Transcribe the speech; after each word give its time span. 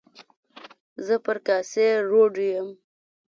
زه 1.05 1.15
پر 1.25 1.37
کاسي 1.47 1.87
روډ 2.09 2.33
یم. 2.51 2.67